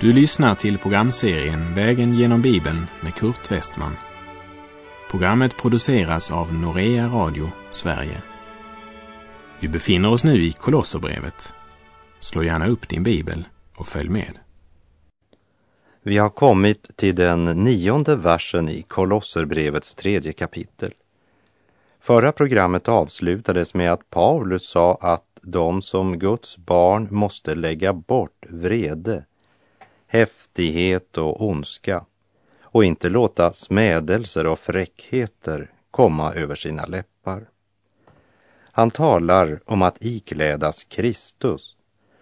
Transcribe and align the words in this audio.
Du 0.00 0.12
lyssnar 0.12 0.54
till 0.54 0.78
programserien 0.78 1.74
Vägen 1.74 2.14
genom 2.14 2.42
Bibeln 2.42 2.86
med 3.00 3.14
Kurt 3.14 3.52
Westman. 3.52 3.96
Programmet 5.10 5.56
produceras 5.56 6.32
av 6.32 6.54
Norea 6.54 7.06
Radio 7.06 7.50
Sverige. 7.70 8.22
Vi 9.60 9.68
befinner 9.68 10.10
oss 10.10 10.24
nu 10.24 10.44
i 10.44 10.52
Kolosserbrevet. 10.52 11.54
Slå 12.20 12.42
gärna 12.42 12.68
upp 12.68 12.88
din 12.88 13.02
bibel 13.02 13.44
och 13.76 13.86
följ 13.86 14.08
med. 14.08 14.38
Vi 16.02 16.18
har 16.18 16.30
kommit 16.30 16.96
till 16.96 17.14
den 17.14 17.44
nionde 17.44 18.16
versen 18.16 18.68
i 18.68 18.82
Kolosserbrevets 18.82 19.94
tredje 19.94 20.32
kapitel. 20.32 20.92
Förra 22.00 22.32
programmet 22.32 22.88
avslutades 22.88 23.74
med 23.74 23.92
att 23.92 24.10
Paulus 24.10 24.68
sa 24.68 24.98
att 25.00 25.38
de 25.42 25.82
som 25.82 26.18
Guds 26.18 26.58
barn 26.58 27.08
måste 27.10 27.54
lägga 27.54 27.92
bort 27.92 28.46
vrede, 28.48 29.24
häftighet 30.10 31.18
och 31.18 31.46
ondska 31.46 32.04
och 32.62 32.84
inte 32.84 33.08
låta 33.08 33.52
smädelser 33.52 34.46
och 34.46 34.58
fräckheter 34.58 35.70
komma 35.90 36.34
över 36.34 36.54
sina 36.54 36.86
läppar. 36.86 37.48
Han 38.72 38.90
talar 38.90 39.60
om 39.64 39.82
att 39.82 40.04
iklädas 40.04 40.84
Kristus 40.84 41.76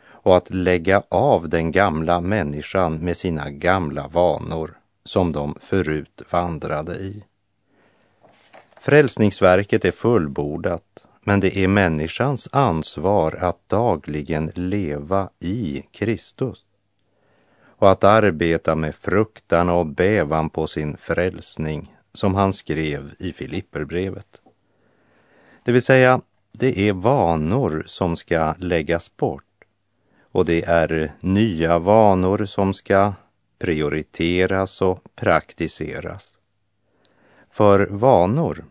och 0.06 0.36
att 0.36 0.50
lägga 0.50 1.02
av 1.08 1.48
den 1.48 1.72
gamla 1.72 2.20
människan 2.20 2.98
med 2.98 3.16
sina 3.16 3.50
gamla 3.50 4.08
vanor 4.08 4.78
som 5.04 5.32
de 5.32 5.54
förut 5.60 6.22
vandrade 6.30 6.94
i. 6.94 7.24
Frälsningsverket 8.80 9.84
är 9.84 9.92
fullbordat, 9.92 11.04
men 11.20 11.40
det 11.40 11.56
är 11.56 11.68
människans 11.68 12.48
ansvar 12.52 13.38
att 13.40 13.68
dagligen 13.68 14.52
leva 14.54 15.30
i 15.40 15.82
Kristus 15.92 16.64
och 17.78 17.90
att 17.90 18.04
arbeta 18.04 18.74
med 18.74 18.94
fruktan 18.94 19.68
och 19.68 19.86
bävan 19.86 20.50
på 20.50 20.66
sin 20.66 20.96
frälsning 20.96 21.96
som 22.12 22.34
han 22.34 22.52
skrev 22.52 23.14
i 23.18 23.32
Filipperbrevet. 23.32 24.42
Det 25.64 25.72
vill 25.72 25.82
säga, 25.82 26.20
det 26.52 26.88
är 26.88 26.92
vanor 26.92 27.82
som 27.86 28.16
ska 28.16 28.54
läggas 28.58 29.16
bort 29.16 29.44
och 30.32 30.44
det 30.44 30.64
är 30.64 31.12
nya 31.20 31.78
vanor 31.78 32.44
som 32.44 32.74
ska 32.74 33.12
prioriteras 33.58 34.82
och 34.82 35.04
praktiseras. 35.14 36.34
För 37.50 37.86
vanor 37.86 38.64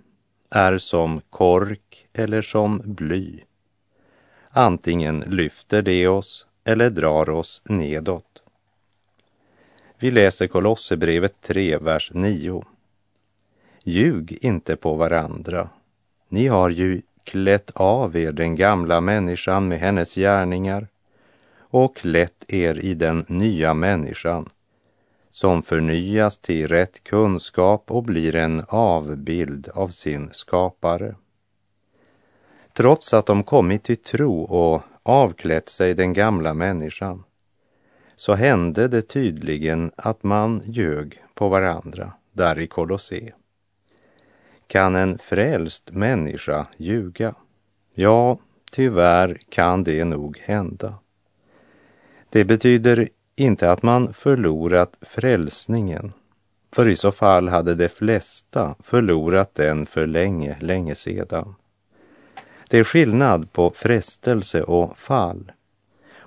är 0.50 0.78
som 0.78 1.22
kork 1.30 2.08
eller 2.13 2.41
som 2.41 2.81
bly. 2.85 3.44
Antingen 4.50 5.19
lyfter 5.19 5.81
det 5.81 6.08
oss 6.08 6.45
eller 6.63 6.89
drar 6.89 7.30
oss 7.30 7.61
nedåt. 7.66 8.37
Vi 10.00 10.12
läser 10.12 10.48
Kolosserbrevet 10.48 11.42
3, 11.42 11.78
vers 11.78 12.12
9. 12.14 12.64
Ljug 13.84 14.38
inte 14.42 14.76
på 14.76 14.94
varandra. 14.94 15.70
Ni 16.30 16.48
har 16.48 16.70
ju 16.70 17.02
klätt 17.23 17.72
av 17.73 18.16
er 18.16 18.31
den 18.31 18.56
gamla 18.56 19.02
människan 19.02 19.68
med 19.68 19.80
hennes 19.80 20.16
gärningar 20.16 20.88
och 21.59 21.95
klätt 21.95 22.45
er 22.48 22.80
i 22.80 22.94
den 22.94 23.25
nya 23.28 23.73
människan 23.73 24.50
som 25.31 25.64
förnyas 25.64 26.38
till 26.38 26.68
rätt 26.68 27.03
kunskap 27.03 27.92
och 27.92 28.03
blir 28.03 28.36
en 28.36 28.64
avbild 28.68 29.70
av 29.73 29.88
sin 29.88 30.30
skapare. 30.31 31.16
Trots 32.73 33.14
att 33.14 33.25
de 33.25 33.44
kommit 33.44 33.84
till 33.84 33.97
tro 33.97 34.41
och 34.41 34.81
avklätt 35.03 35.69
sig 35.69 35.94
den 35.94 36.14
gamla 36.14 36.53
människan 36.53 37.24
så 38.17 38.35
hände 38.35 38.88
det 38.88 39.01
tydligen 39.01 39.91
att 39.95 40.23
man 40.23 40.61
ljög 40.66 41.23
på 41.33 41.50
varandra 41.50 42.13
där 42.31 42.59
i 42.59 42.67
Kolosse. 42.67 43.31
Kan 44.67 44.95
en 44.95 45.17
frälst 45.17 45.91
människa 45.91 46.67
ljuga? 46.78 47.35
Ja, 47.94 48.38
tyvärr 48.72 49.41
kan 49.50 49.83
det 49.83 50.05
nog 50.05 50.38
hända. 50.38 50.94
Det 52.29 52.45
betyder 52.45 53.09
inte 53.35 53.72
att 53.72 53.83
man 53.83 54.13
förlorat 54.13 54.97
frälsningen, 55.01 56.11
för 56.73 56.88
i 56.88 56.95
så 56.95 57.11
fall 57.11 57.47
hade 57.47 57.75
de 57.75 57.89
flesta 57.89 58.75
förlorat 58.79 59.55
den 59.55 59.85
för 59.85 60.07
länge, 60.07 60.57
länge 60.59 60.95
sedan. 60.95 61.55
Det 62.69 62.79
är 62.79 62.84
skillnad 62.84 63.51
på 63.51 63.72
frestelse 63.75 64.63
och 64.63 64.97
fall 64.97 65.51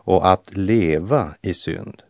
och 0.05 0.33
att 0.33 0.57
leva 0.57 1.35
i 1.43 1.55
synd. 1.55 2.03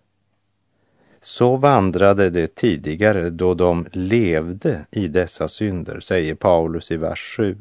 Så 1.22 1.56
vandrade 1.56 2.30
de 2.30 2.46
tidigare 2.46 3.30
då 3.30 3.54
de 3.54 3.86
levde 3.92 4.86
i 4.90 5.08
dessa 5.08 5.48
synder, 5.48 6.00
säger 6.00 6.34
Paulus 6.34 6.90
i 6.90 6.96
vers 6.96 7.36
7. 7.36 7.58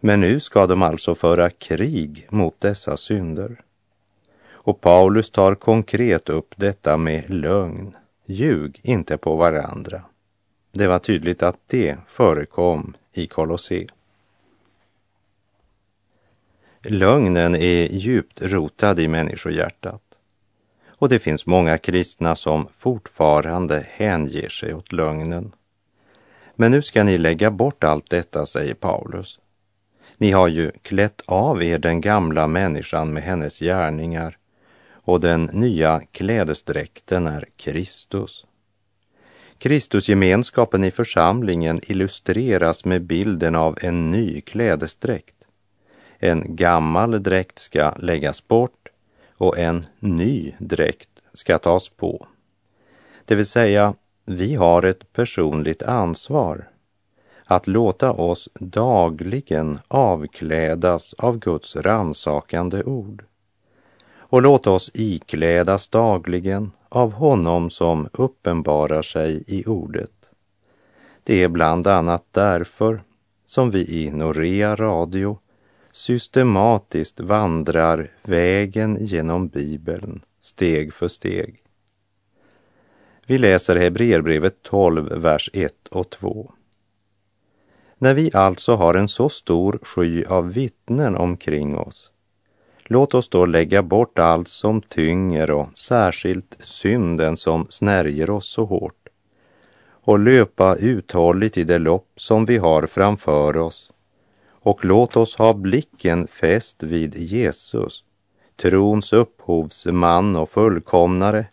Men 0.00 0.20
nu 0.20 0.40
ska 0.40 0.66
de 0.66 0.82
alltså 0.82 1.14
föra 1.14 1.50
krig 1.50 2.26
mot 2.30 2.60
dessa 2.60 2.96
synder. 2.96 3.60
Och 4.50 4.80
Paulus 4.80 5.30
tar 5.30 5.54
konkret 5.54 6.28
upp 6.28 6.54
detta 6.56 6.96
med 6.96 7.34
lögn. 7.34 7.96
Ljug 8.26 8.80
inte 8.82 9.18
på 9.18 9.36
varandra. 9.36 10.02
Det 10.72 10.86
var 10.86 10.98
tydligt 10.98 11.42
att 11.42 11.58
det 11.66 11.96
förekom 12.06 12.96
i 13.12 13.26
Kolosseum. 13.26 13.88
Lögnen 16.84 17.54
är 17.54 17.92
djupt 17.92 18.42
rotad 18.42 19.00
i 19.00 19.08
människohjärtat. 19.08 20.02
Och 20.86 21.08
det 21.08 21.18
finns 21.18 21.46
många 21.46 21.78
kristna 21.78 22.36
som 22.36 22.68
fortfarande 22.72 23.86
hänger 23.90 24.48
sig 24.48 24.74
åt 24.74 24.92
lögnen. 24.92 25.52
Men 26.56 26.70
nu 26.70 26.82
ska 26.82 27.04
ni 27.04 27.18
lägga 27.18 27.50
bort 27.50 27.84
allt 27.84 28.10
detta, 28.10 28.46
säger 28.46 28.74
Paulus. 28.74 29.38
Ni 30.18 30.30
har 30.30 30.48
ju 30.48 30.70
klätt 30.82 31.22
av 31.26 31.62
er 31.62 31.78
den 31.78 32.00
gamla 32.00 32.46
människan 32.46 33.12
med 33.12 33.22
hennes 33.22 33.58
gärningar 33.58 34.38
och 35.04 35.20
den 35.20 35.44
nya 35.52 36.02
klädesdräkten 36.12 37.26
är 37.26 37.48
Kristus. 37.56 38.44
Kristusgemenskapen 39.58 40.84
i 40.84 40.90
församlingen 40.90 41.80
illustreras 41.82 42.84
med 42.84 43.02
bilden 43.02 43.56
av 43.56 43.78
en 43.80 44.10
ny 44.10 44.40
klädesdräkt. 44.40 45.39
En 46.22 46.56
gammal 46.56 47.22
dräkt 47.22 47.58
ska 47.58 47.94
läggas 47.96 48.48
bort 48.48 48.88
och 49.36 49.58
en 49.58 49.86
ny 49.98 50.54
dräkt 50.58 51.08
ska 51.32 51.58
tas 51.58 51.88
på. 51.88 52.26
Det 53.24 53.34
vill 53.34 53.46
säga, 53.46 53.94
vi 54.24 54.54
har 54.54 54.82
ett 54.82 55.12
personligt 55.12 55.82
ansvar 55.82 56.68
att 57.44 57.66
låta 57.66 58.12
oss 58.12 58.48
dagligen 58.54 59.78
avklädas 59.88 61.14
av 61.14 61.38
Guds 61.38 61.76
ransakande 61.76 62.82
ord 62.82 63.24
och 64.18 64.42
låta 64.42 64.70
oss 64.70 64.90
iklädas 64.94 65.88
dagligen 65.88 66.72
av 66.88 67.12
honom 67.12 67.70
som 67.70 68.08
uppenbarar 68.12 69.02
sig 69.02 69.44
i 69.46 69.66
ordet. 69.66 70.10
Det 71.24 71.42
är 71.42 71.48
bland 71.48 71.86
annat 71.86 72.24
därför 72.30 73.02
som 73.46 73.70
vi 73.70 74.04
i 74.04 74.10
Norea 74.10 74.76
Radio 74.76 75.38
systematiskt 75.92 77.20
vandrar 77.20 78.10
vägen 78.22 78.98
genom 79.00 79.48
Bibeln 79.48 80.20
steg 80.40 80.94
för 80.94 81.08
steg. 81.08 81.62
Vi 83.26 83.38
läser 83.38 83.76
Hebreerbrevet 83.76 84.62
12, 84.62 85.08
vers 85.22 85.50
1 85.52 85.88
och 85.90 86.10
2. 86.10 86.52
När 87.98 88.14
vi 88.14 88.30
alltså 88.34 88.74
har 88.74 88.94
en 88.94 89.08
så 89.08 89.28
stor 89.28 89.78
sky 89.82 90.24
av 90.24 90.52
vittnen 90.52 91.16
omkring 91.16 91.76
oss 91.78 92.10
Låt 92.92 93.14
oss 93.14 93.28
då 93.28 93.46
lägga 93.46 93.82
bort 93.82 94.18
allt 94.18 94.48
som 94.48 94.82
tynger 94.82 95.50
och 95.50 95.68
särskilt 95.74 96.56
synden 96.60 97.36
som 97.36 97.66
snärjer 97.68 98.30
oss 98.30 98.46
så 98.46 98.64
hårt 98.64 99.08
och 99.90 100.18
löpa 100.18 100.76
uthålligt 100.76 101.58
i 101.58 101.64
det 101.64 101.78
lopp 101.78 102.12
som 102.16 102.44
vi 102.44 102.56
har 102.56 102.86
framför 102.86 103.56
oss. 103.56 103.92
Och 104.62 104.84
låt 104.84 105.16
oss 105.16 105.36
ha 105.36 105.54
blicken 105.54 106.26
fäst 106.26 106.82
vid 106.82 107.16
Jesus, 107.16 108.04
trons 108.56 109.12
upphovsman 109.12 110.36
och 110.36 110.50
fullkomnare, 110.50 111.46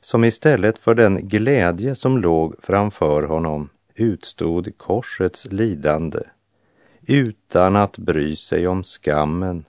som 0.00 0.24
istället 0.24 0.78
för 0.78 0.94
den 0.94 1.28
glädje 1.28 1.94
som 1.94 2.18
låg 2.18 2.54
framför 2.62 3.22
honom 3.22 3.68
utstod 3.94 4.78
korsets 4.78 5.44
lidande 5.44 6.20
utan 7.06 7.76
att 7.76 7.98
bry 7.98 8.36
sig 8.36 8.68
om 8.68 8.84
skammen 8.84 9.64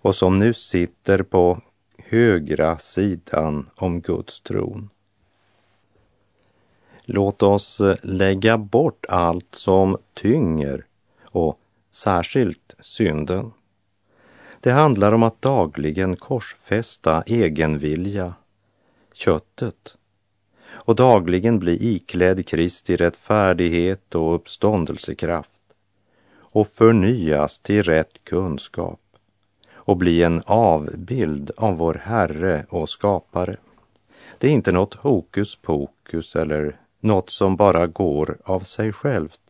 och 0.00 0.14
som 0.14 0.38
nu 0.38 0.54
sitter 0.54 1.22
på 1.22 1.60
högra 1.98 2.78
sidan 2.78 3.70
om 3.76 4.00
Guds 4.00 4.40
tron. 4.40 4.90
Låt 7.04 7.42
oss 7.42 7.82
lägga 8.02 8.58
bort 8.58 9.06
allt 9.08 9.54
som 9.54 9.96
tynger 10.14 10.84
och 11.30 11.58
särskilt 11.94 12.74
synden. 12.80 13.52
Det 14.60 14.70
handlar 14.70 15.12
om 15.12 15.22
att 15.22 15.42
dagligen 15.42 16.16
korsfästa 16.16 17.22
egenvilja, 17.26 18.34
köttet 19.12 19.96
och 20.66 20.94
dagligen 20.94 21.58
bli 21.58 21.94
iklädd 21.94 22.46
Kristi 22.46 22.96
rättfärdighet 22.96 24.14
och 24.14 24.34
uppståndelsekraft 24.34 25.50
och 26.54 26.68
förnyas 26.68 27.58
till 27.58 27.82
rätt 27.82 28.24
kunskap 28.24 29.00
och 29.74 29.96
bli 29.96 30.22
en 30.22 30.42
avbild 30.46 31.50
av 31.56 31.76
vår 31.76 31.94
Herre 32.04 32.66
och 32.68 32.88
skapare. 32.88 33.56
Det 34.38 34.46
är 34.46 34.52
inte 34.52 34.72
något 34.72 34.94
hokus 34.94 35.56
pokus 35.56 36.36
eller 36.36 36.80
något 37.00 37.30
som 37.30 37.56
bara 37.56 37.86
går 37.86 38.38
av 38.44 38.60
sig 38.60 38.92
självt. 38.92 39.40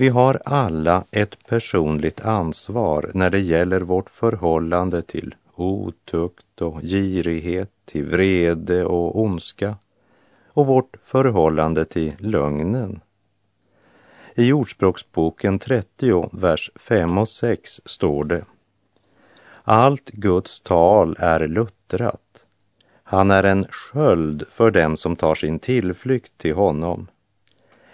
Vi 0.00 0.08
har 0.08 0.42
alla 0.44 1.04
ett 1.10 1.46
personligt 1.46 2.20
ansvar 2.20 3.10
när 3.14 3.30
det 3.30 3.38
gäller 3.38 3.80
vårt 3.80 4.10
förhållande 4.10 5.02
till 5.02 5.34
otukt 5.54 6.60
och 6.60 6.80
girighet, 6.82 7.70
till 7.84 8.04
vrede 8.04 8.84
och 8.84 9.20
ondska 9.20 9.76
och 10.48 10.66
vårt 10.66 10.96
förhållande 11.02 11.84
till 11.84 12.12
lögnen. 12.18 13.00
I 14.34 14.52
Ordspråksboken 14.52 15.58
30, 15.58 16.30
vers 16.32 16.70
5 16.74 17.18
och 17.18 17.28
6 17.28 17.80
står 17.84 18.24
det 18.24 18.44
Allt 19.62 20.10
Guds 20.10 20.60
tal 20.60 21.16
är 21.18 21.48
luttrat. 21.48 22.44
Han 23.02 23.30
är 23.30 23.44
en 23.44 23.64
sköld 23.70 24.46
för 24.48 24.70
dem 24.70 24.96
som 24.96 25.16
tar 25.16 25.34
sin 25.34 25.58
tillflykt 25.58 26.38
till 26.38 26.54
honom. 26.54 27.06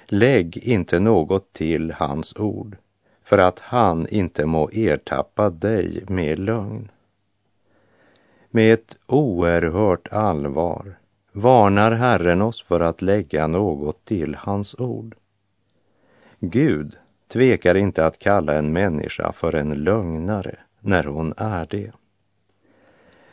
Lägg 0.08 0.56
inte 0.56 0.98
något 0.98 1.52
till 1.52 1.92
hans 1.92 2.36
ord, 2.36 2.76
för 3.24 3.38
att 3.38 3.58
han 3.58 4.08
inte 4.08 4.46
må 4.46 4.70
ertappa 4.72 5.50
dig 5.50 6.04
med 6.08 6.38
lögn. 6.38 6.90
Med 8.50 8.74
ett 8.74 8.96
oerhört 9.06 10.12
allvar 10.12 10.98
varnar 11.32 11.92
Herren 11.92 12.42
oss 12.42 12.62
för 12.62 12.80
att 12.80 13.02
lägga 13.02 13.46
något 13.46 14.04
till 14.04 14.34
hans 14.34 14.74
ord. 14.78 15.14
Gud 16.40 16.96
tvekar 17.28 17.74
inte 17.74 18.06
att 18.06 18.18
kalla 18.18 18.54
en 18.54 18.72
människa 18.72 19.32
för 19.32 19.54
en 19.54 19.74
lögnare 19.74 20.58
när 20.80 21.04
hon 21.04 21.34
är 21.36 21.66
det. 21.70 21.92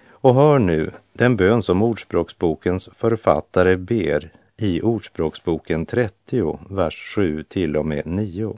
Och 0.09 0.35
hör 0.35 0.59
nu 0.59 0.91
den 1.13 1.35
bön 1.35 1.63
som 1.63 1.81
Ordspråksbokens 1.81 2.89
författare 2.93 3.77
ber 3.77 4.31
i 4.63 4.81
Ordspråksboken 4.81 5.85
30, 5.85 6.59
vers 6.69 7.13
7 7.15 7.43
till 7.43 7.77
och 7.77 7.85
med 7.85 8.05
9. 8.05 8.57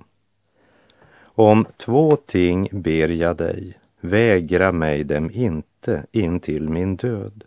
Om 1.23 1.65
två 1.77 2.15
ting 2.15 2.69
ber 2.71 3.09
jag 3.09 3.37
dig, 3.37 3.73
vägra 3.99 4.71
mig 4.71 5.03
dem 5.03 5.31
inte 5.33 6.05
in 6.11 6.39
till 6.39 6.69
min 6.69 6.95
död. 6.95 7.43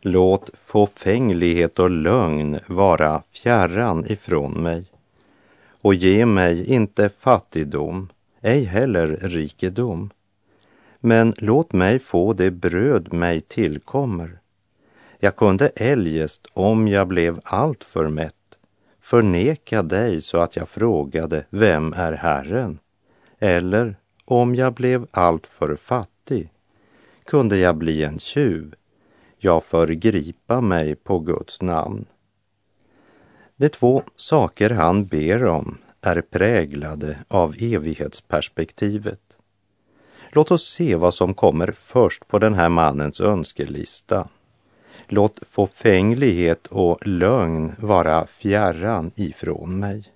Låt 0.00 0.50
fåfänglighet 0.54 1.78
och 1.78 1.90
lögn 1.90 2.58
vara 2.66 3.22
fjärran 3.30 4.06
ifrån 4.06 4.62
mig 4.62 4.84
och 5.82 5.94
ge 5.94 6.26
mig 6.26 6.66
inte 6.66 7.08
fattigdom, 7.08 8.08
ej 8.40 8.64
heller 8.64 9.06
rikedom. 9.06 10.10
Men 11.00 11.34
låt 11.38 11.72
mig 11.72 11.98
få 11.98 12.32
det 12.32 12.50
bröd 12.50 13.12
mig 13.12 13.40
tillkommer. 13.40 14.38
Jag 15.18 15.36
kunde 15.36 15.68
eljest, 15.68 16.46
om 16.52 16.88
jag 16.88 17.08
blev 17.08 17.40
alltför 17.44 18.08
mätt, 18.08 18.58
förneka 19.00 19.82
dig 19.82 20.20
så 20.20 20.38
att 20.38 20.56
jag 20.56 20.68
frågade, 20.68 21.44
vem 21.50 21.92
är 21.92 22.12
Herren? 22.12 22.78
Eller 23.38 23.96
om 24.24 24.54
jag 24.54 24.74
blev 24.74 25.06
alltför 25.10 25.76
fattig, 25.76 26.50
kunde 27.24 27.56
jag 27.56 27.76
bli 27.76 28.04
en 28.04 28.18
tjuv, 28.18 28.74
jag 29.38 29.64
förgripa 29.64 30.60
mig 30.60 30.96
på 30.96 31.18
Guds 31.18 31.62
namn. 31.62 32.06
De 33.56 33.68
två 33.68 34.02
saker 34.16 34.70
han 34.70 35.06
ber 35.06 35.44
om 35.44 35.78
är 36.00 36.20
präglade 36.20 37.18
av 37.28 37.54
evighetsperspektivet. 37.58 39.20
Låt 40.30 40.50
oss 40.50 40.68
se 40.68 40.94
vad 40.94 41.14
som 41.14 41.34
kommer 41.34 41.72
först 41.72 42.28
på 42.28 42.38
den 42.38 42.54
här 42.54 42.68
mannens 42.68 43.20
önskelista. 43.20 44.28
Låt 45.08 45.38
fåfänglighet 45.48 46.66
och 46.66 47.06
lögn 47.06 47.72
vara 47.78 48.26
fjärran 48.26 49.10
ifrån 49.14 49.78
mig. 49.78 50.12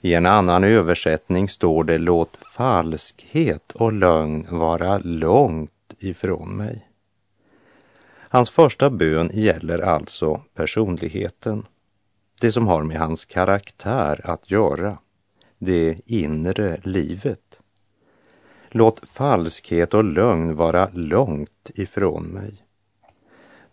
I 0.00 0.14
en 0.14 0.26
annan 0.26 0.64
översättning 0.64 1.48
står 1.48 1.84
det 1.84 1.98
låt 1.98 2.36
falskhet 2.36 3.72
och 3.72 3.92
lögn 3.92 4.46
vara 4.50 4.98
långt 4.98 5.70
ifrån 5.98 6.56
mig. 6.56 6.88
Hans 8.08 8.50
första 8.50 8.90
bön 8.90 9.30
gäller 9.34 9.78
alltså 9.78 10.42
personligheten, 10.54 11.66
det 12.40 12.52
som 12.52 12.66
har 12.66 12.82
med 12.82 12.98
hans 12.98 13.24
karaktär 13.24 14.20
att 14.24 14.50
göra, 14.50 14.98
det 15.58 16.00
inre 16.06 16.80
livet. 16.82 17.60
Låt 18.70 19.08
falskhet 19.08 19.94
och 19.94 20.04
lögn 20.04 20.56
vara 20.56 20.90
långt 20.92 21.70
ifrån 21.74 22.24
mig. 22.24 22.65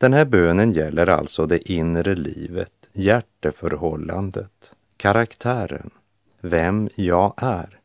Den 0.04 0.14
här 0.14 0.26
bönen 0.26 0.72
gäller 0.72 1.10
alltså 1.10 1.46
det 1.46 1.72
inre 1.72 2.16
livet, 2.16 2.72
hjärteförhållandet, 2.94 4.74
karaktären, 4.98 5.90
vem 6.42 6.90
jag 6.96 7.34
är. 7.38 7.80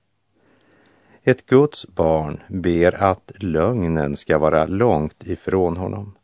Ett 1.23 1.47
Guds 1.47 1.87
barn 1.87 2.43
ber 2.49 3.03
att 3.03 3.33
lögnen 3.37 4.17
ska 4.17 4.39
vara 4.39 4.67
långt 4.67 5.27
ifrån 5.27 5.77
honom. 5.77 6.17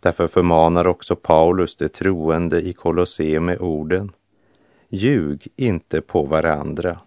Därför 0.00 0.28
förmanar 0.28 0.86
också 0.86 1.16
Paulus 1.16 1.76
de 1.76 1.88
troende 1.88 2.60
i 2.62 2.72
Kolosse 2.72 3.40
med 3.40 3.60
orden 3.60 4.12
Ljug 4.88 5.48
inte 5.56 6.00
på 6.00 6.22
varandra. 6.22 6.98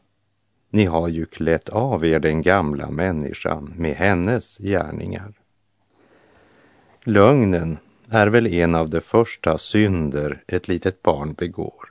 Ni 0.70 0.86
har 0.86 1.08
ju 1.08 1.26
klätt 1.26 1.70
av 1.70 2.06
er 2.06 2.20
den 2.20 2.42
gamla 2.42 2.92
människan 2.92 3.74
med 3.78 3.96
hennes 3.96 4.58
gärningar. 4.58 5.34
Lögnen 7.04 7.78
är 8.10 8.28
väl 8.28 8.48
en 8.48 8.76
av 8.76 8.90
de 8.90 9.02
första 9.02 9.58
synder 9.58 10.44
ett 10.48 10.68
litet 10.68 11.04
barn 11.04 11.34
begår. 11.34 11.90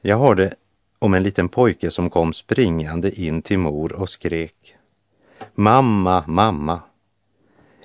Jag 0.00 0.18
hörde 0.18 0.54
om 0.98 1.14
en 1.14 1.22
liten 1.22 1.48
pojke 1.48 1.90
som 1.90 2.10
kom 2.10 2.32
springande 2.32 3.20
in 3.20 3.42
till 3.42 3.58
mor 3.58 3.92
och 3.92 4.08
skrek 4.08 4.76
Mamma, 5.54 6.24
mamma, 6.26 6.80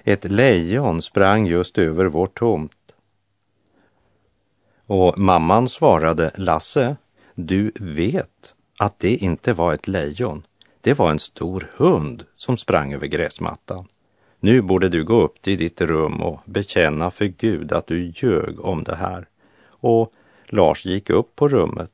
ett 0.04 0.24
lejon 0.24 1.02
sprang 1.02 1.48
just 1.48 1.78
över 1.78 2.06
vår 2.06 2.28
tomt. 2.28 2.94
Och 4.86 5.18
mamman 5.18 5.70
svarade, 5.70 6.32
Lasse, 6.36 6.98
du 7.36 7.72
vet 7.80 8.56
att 8.78 9.00
det 9.00 9.16
inte 9.16 9.54
var 9.54 9.74
ett 9.74 9.88
lejon. 9.88 10.44
Det 10.82 10.94
var 10.94 11.12
en 11.12 11.20
stor 11.20 11.72
hund 11.76 12.26
som 12.36 12.58
sprang 12.58 12.94
över 12.94 13.08
gräsmattan. 13.08 13.88
Nu 14.44 14.62
borde 14.62 14.90
du 14.90 15.04
gå 15.04 15.22
upp 15.22 15.42
till 15.42 15.58
ditt 15.58 15.82
rum 15.82 16.22
och 16.22 16.40
bekänna 16.46 17.12
för 17.12 17.26
Gud 17.26 17.72
att 17.72 17.88
du 17.88 18.12
ljög 18.16 18.66
om 18.66 18.84
det 18.84 18.96
här. 18.96 19.28
Och 19.70 20.14
Lars 20.46 20.86
gick 20.86 21.10
upp 21.10 21.36
på 21.36 21.48
rummet. 21.48 21.92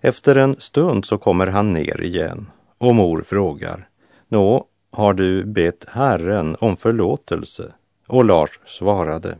Efter 0.00 0.36
en 0.36 0.60
stund 0.60 1.04
så 1.04 1.18
kommer 1.18 1.46
han 1.46 1.72
ner 1.72 2.00
igen 2.02 2.50
och 2.78 2.94
mor 2.94 3.22
frågar, 3.22 3.88
Nå, 4.28 4.64
har 4.90 5.14
du 5.14 5.44
bett 5.44 5.84
Herren 5.88 6.56
om 6.60 6.76
förlåtelse? 6.76 7.72
Och 8.06 8.24
Lars 8.24 8.58
svarade, 8.66 9.38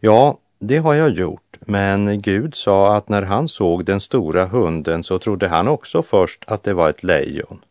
ja, 0.00 0.38
det 0.58 0.76
har 0.76 0.94
jag 0.94 1.10
gjort, 1.10 1.58
men 1.60 2.22
Gud 2.22 2.54
sa 2.54 2.96
att 2.96 3.08
när 3.08 3.22
han 3.22 3.48
såg 3.48 3.84
den 3.84 4.00
stora 4.00 4.46
hunden 4.46 5.04
så 5.04 5.18
trodde 5.18 5.48
han 5.48 5.68
också 5.68 6.02
först 6.02 6.44
att 6.46 6.62
det 6.62 6.74
var 6.74 6.90
ett 6.90 7.02
lejon. 7.02 7.64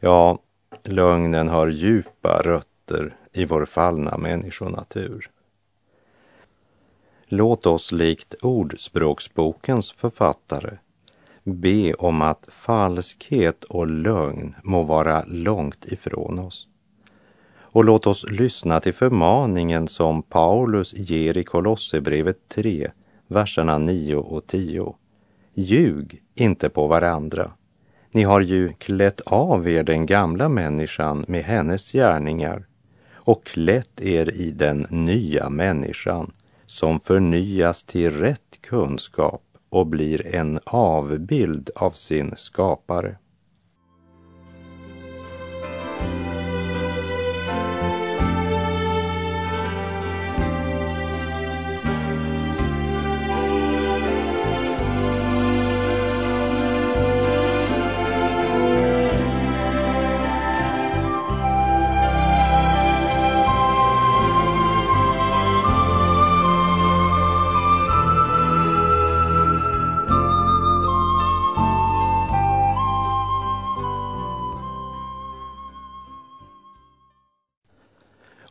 Ja, 0.00 0.38
lögnen 0.84 1.48
har 1.48 1.68
djupa 1.68 2.42
rötter 2.44 3.16
i 3.32 3.44
vår 3.44 3.66
fallna 3.66 4.18
människonatur. 4.18 5.30
Låt 7.26 7.66
oss 7.66 7.92
likt 7.92 8.34
Ordspråksbokens 8.42 9.92
författare 9.92 10.78
be 11.44 11.94
om 11.94 12.22
att 12.22 12.48
falskhet 12.52 13.64
och 13.64 13.86
lögn 13.86 14.54
må 14.62 14.82
vara 14.82 15.24
långt 15.26 15.84
ifrån 15.84 16.38
oss. 16.38 16.68
Och 17.60 17.84
låt 17.84 18.06
oss 18.06 18.30
lyssna 18.30 18.80
till 18.80 18.94
förmaningen 18.94 19.88
som 19.88 20.22
Paulus 20.22 20.94
ger 20.94 21.36
i 21.38 21.44
Kolosserbrevet 21.44 22.48
3, 22.48 22.90
verserna 23.26 23.78
9 23.78 24.16
och 24.16 24.46
10. 24.46 24.94
Ljug 25.54 26.22
inte 26.34 26.68
på 26.68 26.86
varandra. 26.86 27.50
Ni 28.10 28.22
har 28.22 28.40
ju 28.40 28.72
klätt 28.72 29.20
av 29.20 29.68
er 29.68 29.82
den 29.82 30.06
gamla 30.06 30.48
människan 30.48 31.24
med 31.28 31.44
hennes 31.44 31.92
gärningar 31.92 32.66
och 33.26 33.46
klätt 33.46 34.00
er 34.00 34.34
i 34.34 34.50
den 34.50 34.86
nya 34.90 35.50
människan 35.50 36.32
som 36.66 37.00
förnyas 37.00 37.82
till 37.82 38.10
rätt 38.10 38.60
kunskap 38.60 39.42
och 39.68 39.86
blir 39.86 40.34
en 40.34 40.60
avbild 40.64 41.70
av 41.74 41.90
sin 41.90 42.34
skapare. 42.36 43.16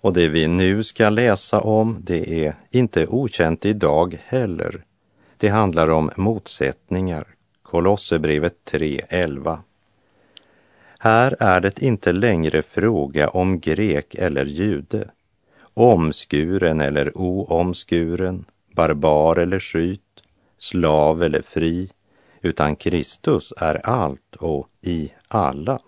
Och 0.07 0.13
det 0.13 0.27
vi 0.27 0.47
nu 0.47 0.83
ska 0.83 1.09
läsa 1.09 1.59
om, 1.59 1.97
det 2.01 2.45
är 2.45 2.55
inte 2.69 3.07
okänt 3.07 3.65
idag 3.65 4.17
heller. 4.25 4.83
Det 5.37 5.47
handlar 5.47 5.89
om 5.89 6.11
motsättningar. 6.15 7.27
Kolosserbrevet 7.61 8.53
3.11. 8.71 9.59
Här 10.99 11.35
är 11.39 11.59
det 11.59 11.81
inte 11.81 12.11
längre 12.11 12.61
fråga 12.61 13.29
om 13.29 13.59
grek 13.59 14.15
eller 14.15 14.45
jude, 14.45 15.09
omskuren 15.73 16.81
eller 16.81 17.17
oomskuren, 17.17 18.45
barbar 18.75 19.35
eller 19.35 19.59
skyt, 19.59 20.23
slav 20.57 21.23
eller 21.23 21.41
fri, 21.41 21.89
utan 22.41 22.75
Kristus 22.75 23.53
är 23.57 23.87
allt 23.87 24.35
och 24.35 24.67
i 24.81 25.11
alla. 25.27 25.79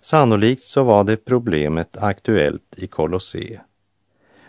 Sannolikt 0.00 0.62
så 0.62 0.82
var 0.82 1.04
det 1.04 1.24
problemet 1.24 1.96
aktuellt 1.96 2.74
i 2.76 2.86
Kolosse. 2.86 3.60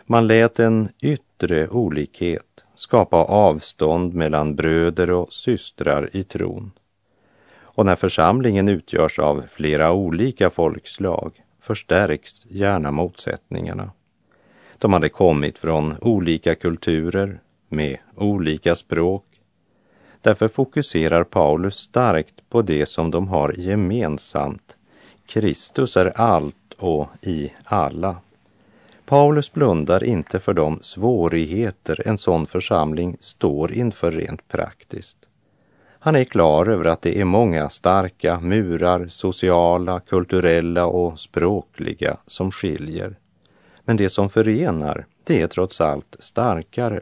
Man 0.06 0.28
lät 0.28 0.60
en 0.60 0.90
yttre 1.02 1.68
olikhet 1.68 2.46
skapa 2.80 3.18
avstånd 3.18 4.14
mellan 4.14 4.56
bröder 4.56 5.12
och 5.12 5.34
systrar 5.34 6.10
i 6.14 6.24
tron. 6.24 6.72
Och 7.62 7.86
när 7.86 7.96
församlingen 7.96 8.70
utgörs 8.70 9.20
av 9.20 9.44
flera 9.50 9.92
olika 9.92 10.50
folkslag 10.50 11.44
förstärks 11.60 12.46
gärna 12.46 12.92
motsättningarna. 12.92 13.92
De 14.78 14.94
hade 14.94 15.10
kommit 15.10 15.58
från 15.58 15.96
olika 16.02 16.56
kulturer 16.56 17.42
med 17.70 17.98
olika 18.16 18.76
språk. 18.76 19.26
Därför 20.22 20.48
fokuserar 20.48 21.24
Paulus 21.24 21.76
starkt 21.76 22.50
på 22.50 22.62
det 22.62 22.86
som 22.86 23.12
de 23.12 23.28
har 23.28 23.54
gemensamt. 23.58 24.78
Kristus 25.30 25.98
är 25.98 26.22
allt 26.22 26.74
och 26.78 27.08
i 27.22 27.52
alla. 27.64 28.18
Paulus 29.06 29.54
blundar 29.54 30.04
inte 30.04 30.40
för 30.40 30.54
de 30.54 30.80
svårigheter 30.82 32.08
en 32.08 32.18
sån 32.18 32.48
församling 32.48 33.18
står 33.20 33.72
inför 33.72 34.12
rent 34.12 34.48
praktiskt. 34.48 35.18
Han 36.00 36.16
är 36.16 36.24
klar 36.24 36.66
över 36.66 36.86
att 36.86 37.02
det 37.02 37.20
är 37.20 37.26
många 37.26 37.70
starka 37.70 38.40
murar, 38.40 39.08
sociala, 39.08 40.00
kulturella 40.00 40.86
och 40.86 41.20
språkliga, 41.20 42.18
som 42.28 42.52
skiljer. 42.52 43.16
Men 43.86 43.98
det 43.98 44.10
som 44.10 44.30
förenar, 44.30 45.06
det 45.24 45.42
är 45.42 45.48
trots 45.48 45.82
allt 45.82 46.16
starkare. 46.20 47.02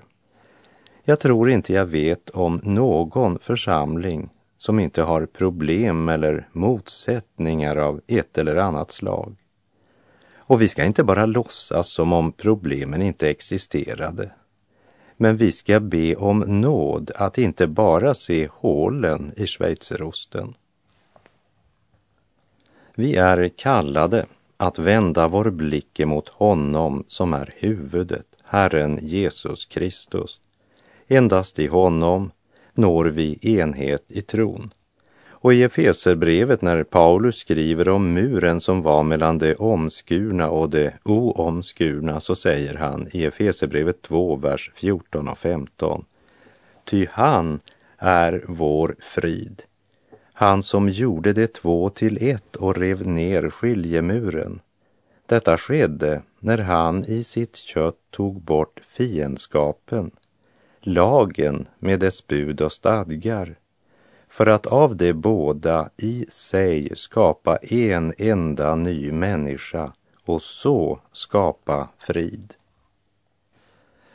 Jag 1.03 1.19
tror 1.19 1.49
inte 1.49 1.73
jag 1.73 1.85
vet 1.85 2.29
om 2.29 2.61
någon 2.63 3.39
församling 3.39 4.29
som 4.57 4.79
inte 4.79 5.01
har 5.01 5.25
problem 5.25 6.09
eller 6.09 6.49
motsättningar 6.51 7.75
av 7.75 8.01
ett 8.07 8.37
eller 8.37 8.55
annat 8.55 8.91
slag. 8.91 9.35
Och 10.37 10.61
vi 10.61 10.67
ska 10.67 10.83
inte 10.83 11.03
bara 11.03 11.25
låtsas 11.25 11.87
som 11.87 12.13
om 12.13 12.31
problemen 12.31 13.01
inte 13.01 13.29
existerade. 13.29 14.31
Men 15.17 15.37
vi 15.37 15.51
ska 15.51 15.79
be 15.79 16.15
om 16.15 16.39
nåd 16.39 17.11
att 17.15 17.37
inte 17.37 17.67
bara 17.67 18.13
se 18.13 18.47
hålen 18.51 19.33
i 19.35 19.47
schweizerosten. 19.47 20.53
Vi 22.95 23.15
är 23.15 23.49
kallade 23.49 24.25
att 24.57 24.79
vända 24.79 25.27
vår 25.27 25.49
blick 25.49 25.99
emot 25.99 26.29
honom 26.29 27.03
som 27.07 27.33
är 27.33 27.53
huvudet, 27.57 28.25
Herren 28.43 28.99
Jesus 29.01 29.65
Kristus. 29.65 30.39
Endast 31.07 31.59
i 31.59 31.67
honom 31.67 32.31
når 32.77 33.05
vi 33.05 33.39
enhet 33.41 34.03
i 34.07 34.21
tron. 34.21 34.73
Och 35.29 35.53
i 35.53 35.63
Efeserbrevet 35.63 36.61
när 36.61 36.83
Paulus 36.83 37.35
skriver 37.35 37.89
om 37.89 38.13
muren 38.13 38.61
som 38.61 38.81
var 38.81 39.03
mellan 39.03 39.37
det 39.37 39.55
omskurna 39.55 40.49
och 40.49 40.69
det 40.69 40.93
oomskurna 41.03 42.19
så 42.19 42.35
säger 42.35 42.75
han 42.75 43.07
i 43.11 43.25
Efeserbrevet 43.25 44.01
2, 44.01 44.35
vers 44.35 44.71
14 44.75 45.27
och 45.27 45.37
15. 45.37 46.05
Ty 46.85 47.07
han 47.11 47.59
är 47.97 48.43
vår 48.47 48.95
frid. 48.99 49.63
Han 50.33 50.63
som 50.63 50.89
gjorde 50.89 51.33
det 51.33 51.53
två 51.53 51.89
till 51.89 52.17
ett 52.21 52.55
och 52.55 52.77
rev 52.77 53.07
ner 53.07 53.49
skiljemuren. 53.49 54.59
Detta 55.25 55.57
skedde 55.57 56.21
när 56.39 56.57
han 56.57 57.05
i 57.05 57.23
sitt 57.23 57.55
kött 57.55 57.97
tog 58.11 58.41
bort 58.41 58.81
fiendskapen, 58.87 60.11
lagen 60.87 61.67
med 61.79 61.99
dess 61.99 62.27
bud 62.27 62.61
och 62.61 62.71
stadgar 62.71 63.55
för 64.27 64.45
att 64.47 64.65
av 64.65 64.95
de 64.95 65.13
båda 65.13 65.89
i 65.97 66.25
sig 66.29 66.91
skapa 66.95 67.57
en 67.57 68.13
enda 68.17 68.75
ny 68.75 69.11
människa 69.11 69.93
och 70.25 70.41
så 70.41 70.99
skapa 71.11 71.89
frid. 71.97 72.53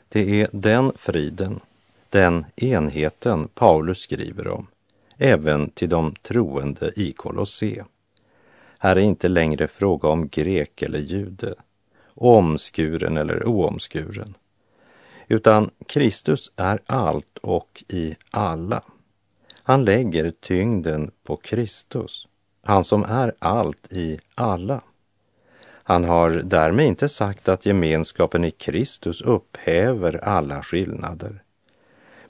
Det 0.09 0.41
är 0.41 0.49
den 0.52 0.93
friden, 0.97 1.61
den 2.11 2.45
enheten 2.57 3.49
Paulus 3.49 3.99
skriver 3.99 4.49
om, 4.49 4.67
även 5.17 5.71
till 5.71 5.88
de 5.88 6.14
troende 6.23 6.93
i 6.97 7.12
Kolosse. 7.12 7.85
Här 8.79 8.97
är 8.97 9.00
inte 9.00 9.29
längre 9.29 9.69
fråga 9.69 10.09
om 10.09 10.29
grek 10.29 10.83
eller 10.83 10.99
jude, 10.99 11.55
omskuren 12.14 13.17
eller 13.17 13.47
oomskuren, 13.47 14.35
utan 15.33 15.71
Kristus 15.87 16.53
är 16.57 16.79
allt 16.87 17.39
och 17.39 17.85
i 17.89 18.17
alla. 18.31 18.83
Han 19.62 19.85
lägger 19.85 20.31
tyngden 20.31 21.11
på 21.25 21.37
Kristus, 21.37 22.29
han 22.62 22.85
som 22.85 23.05
är 23.05 23.35
allt 23.39 23.93
i 23.93 24.19
alla. 24.35 24.81
Han 25.65 26.05
har 26.05 26.31
därmed 26.31 26.87
inte 26.87 27.09
sagt 27.09 27.49
att 27.49 27.67
gemenskapen 27.67 28.45
i 28.45 28.51
Kristus 28.51 29.23
upphäver 29.23 30.25
alla 30.25 30.62
skillnader. 30.62 31.43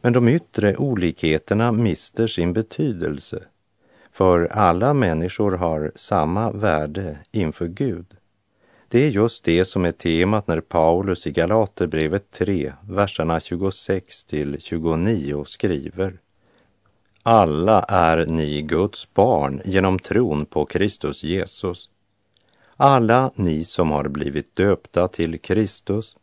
Men 0.01 0.13
de 0.13 0.29
yttre 0.29 0.77
olikheterna 0.77 1.73
mister 1.73 2.27
sin 2.27 2.53
betydelse, 2.53 3.43
för 4.11 4.47
alla 4.47 4.95
människor 4.95 5.53
har 5.53 5.93
samma 5.95 6.53
värde 6.53 7.19
inför 7.31 7.67
Gud. 7.67 8.07
Det 8.93 9.07
är 9.07 9.11
just 9.11 9.45
det 9.45 9.65
som 9.65 9.85
är 9.85 9.93
temat 9.93 10.47
när 10.47 10.61
Paulus 10.61 11.27
i 11.27 11.31
Galaterbrevet 11.31 12.31
3, 12.31 12.73
verserna 12.89 13.41
26 13.41 14.25
till 14.25 14.57
29 14.61 15.45
skriver 15.45 16.19
alla 17.23 17.83
är 17.83 18.27
ni 18.27 18.63
Guds 18.63 19.15
barn 19.15 19.63
genom 19.65 19.99
tron 19.99 20.47
på 20.47 20.65
Kristus 20.65 21.25
Jesus. 21.25 21.91
Alla 22.77 23.31
ni 23.35 23.65
som 23.65 23.91
har 23.91 24.09
blivit 24.09 24.57
döpta 24.57 25.09
till 25.09 25.39
Kristus 25.39 26.17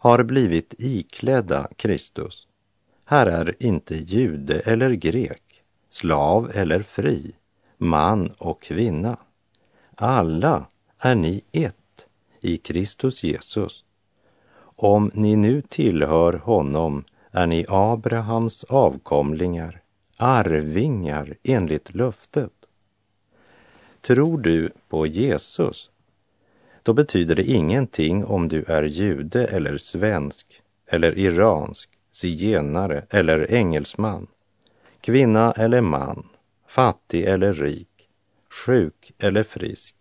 har 0.00 0.22
blivit 0.22 0.74
iklädda 0.78 1.68
Kristus. 1.76 2.46
Här 3.04 3.26
är 3.26 3.54
inte 3.58 3.94
jude 3.94 4.60
eller 4.60 4.90
grek, 4.90 5.62
slav 5.90 6.50
eller 6.54 6.82
fri, 6.82 7.32
man 7.78 8.34
och 8.38 8.62
kvinna. 8.62 9.16
Alla 9.94 10.66
är 10.98 11.14
ni 11.14 11.44
ett 11.52 11.76
i 12.46 12.56
Kristus 12.56 13.24
Jesus. 13.24 13.84
Om 14.76 15.10
ni 15.14 15.36
nu 15.36 15.62
tillhör 15.62 16.32
honom 16.32 17.04
är 17.30 17.46
ni 17.46 17.66
Abrahams 17.68 18.64
avkomlingar 18.64 19.82
arvingar 20.16 21.36
enligt 21.42 21.94
löftet. 21.94 22.52
Tror 24.00 24.38
du 24.38 24.70
på 24.88 25.06
Jesus, 25.06 25.90
då 26.82 26.94
betyder 26.94 27.34
det 27.34 27.44
ingenting 27.44 28.24
om 28.24 28.48
du 28.48 28.64
är 28.64 28.82
jude 28.82 29.46
eller 29.46 29.78
svensk 29.78 30.62
eller 30.86 31.18
iransk, 31.18 31.90
zigenare 32.12 33.06
eller 33.10 33.50
engelsman, 33.52 34.26
kvinna 35.00 35.52
eller 35.52 35.80
man, 35.80 36.28
fattig 36.68 37.24
eller 37.24 37.52
rik, 37.52 38.08
sjuk 38.50 39.12
eller 39.18 39.42
frisk. 39.42 39.96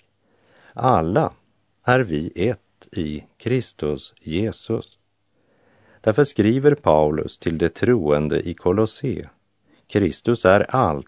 Alla 0.74 1.34
är 1.88 2.00
vi 2.00 2.32
ett 2.36 2.88
i 2.92 3.24
Kristus 3.38 4.14
Jesus. 4.22 4.98
Därför 6.02 6.24
skriver 6.24 6.76
Paulus 6.76 7.38
till 7.38 7.58
de 7.58 7.70
troende 7.70 8.50
i 8.50 8.54
Kolosse 8.54 9.30
Kristus 9.88 10.46
är 10.46 10.76
allt 10.76 11.08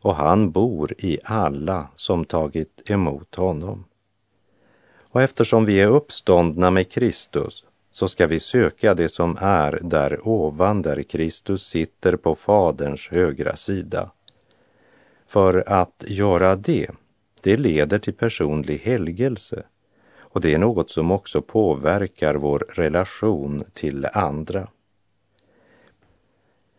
och 0.00 0.14
han 0.16 0.50
bor 0.50 0.94
i 0.98 1.18
alla 1.24 1.88
som 1.94 2.24
tagit 2.24 2.90
emot 2.90 3.34
honom. 3.34 3.84
Och 4.96 5.22
eftersom 5.22 5.64
vi 5.64 5.80
är 5.80 5.86
uppståndna 5.86 6.70
med 6.70 6.90
Kristus 6.90 7.64
så 7.90 8.08
ska 8.08 8.26
vi 8.26 8.40
söka 8.40 8.94
det 8.94 9.08
som 9.08 9.38
är 9.40 9.80
där 9.82 10.28
ovan 10.28 10.82
där 10.82 11.02
Kristus 11.02 11.66
sitter 11.66 12.16
på 12.16 12.34
Faderns 12.34 13.08
högra 13.08 13.56
sida. 13.56 14.10
För 15.26 15.64
att 15.68 16.04
göra 16.06 16.56
det, 16.56 16.90
det 17.40 17.56
leder 17.56 17.98
till 17.98 18.14
personlig 18.14 18.78
helgelse 18.78 19.64
och 20.34 20.40
det 20.40 20.54
är 20.54 20.58
något 20.58 20.90
som 20.90 21.10
också 21.10 21.42
påverkar 21.42 22.34
vår 22.34 22.66
relation 22.68 23.64
till 23.72 24.06
andra. 24.12 24.68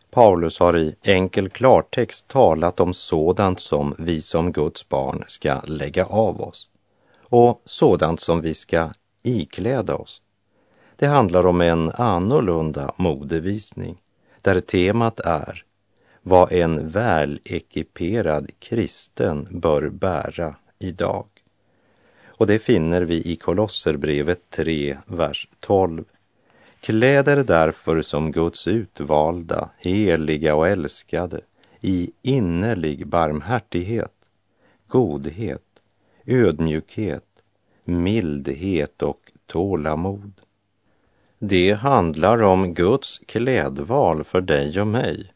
Paulus 0.09 0.59
har 0.59 0.77
i 0.77 0.95
enkel 1.01 1.49
klartext 1.49 2.27
talat 2.27 2.79
om 2.79 2.93
sådant 2.93 3.59
som 3.59 3.95
vi 3.97 4.21
som 4.21 4.51
Guds 4.51 4.89
barn 4.89 5.23
ska 5.27 5.61
lägga 5.61 6.05
av 6.05 6.41
oss 6.41 6.69
och 7.23 7.61
sådant 7.65 8.19
som 8.19 8.41
vi 8.41 8.53
ska 8.53 8.89
ikläda 9.23 9.95
oss. 9.95 10.21
Det 10.95 11.07
handlar 11.07 11.45
om 11.45 11.61
en 11.61 11.91
annorlunda 11.91 12.93
modevisning 12.97 14.01
där 14.41 14.59
temat 14.59 15.19
är 15.19 15.63
vad 16.21 16.51
en 16.51 16.89
välekiperad 16.89 18.51
kristen 18.59 19.47
bör 19.51 19.89
bära 19.89 20.55
idag. 20.79 21.25
Och 22.37 22.47
det 22.47 22.59
finner 22.59 23.01
vi 23.01 23.15
i 23.15 23.35
Kolosserbrevet 23.35 24.49
3, 24.49 24.97
vers 25.05 25.47
12. 25.59 26.03
Kläd 26.79 27.27
er 27.27 27.43
därför 27.43 28.01
som 28.01 28.31
Guds 28.31 28.67
utvalda, 28.67 29.69
heliga 29.77 30.55
och 30.55 30.67
älskade 30.67 31.41
i 31.81 32.11
innerlig 32.21 33.07
barmhärtighet, 33.07 34.13
godhet, 34.87 35.61
ödmjukhet, 36.25 37.43
mildhet 37.83 39.01
och 39.01 39.31
tålamod. 39.45 40.31
Det 41.39 41.71
handlar 41.71 42.43
om 42.43 42.73
Guds 42.73 43.21
klädval 43.25 44.23
för 44.23 44.41
dig 44.41 44.81
och 44.81 44.87
mig. 44.87 45.34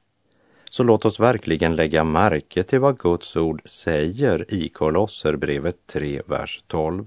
Så 0.69 0.83
låt 0.83 1.05
oss 1.05 1.19
verkligen 1.19 1.75
lägga 1.75 2.03
märke 2.03 2.63
till 2.63 2.79
vad 2.79 2.99
Guds 2.99 3.35
ord 3.35 3.61
säger 3.65 4.53
i 4.53 4.69
Kolosserbrevet 4.69 5.87
3, 5.87 6.21
vers 6.25 6.63
12. 6.67 7.05